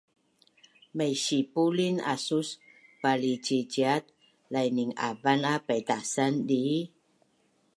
Maisipulin 0.97 1.97
asus 2.13 2.47
palciciat 3.01 4.03
laining’avan 4.53 5.41
a 5.51 5.53
paitasan 5.67 6.33
dii? 6.49 6.77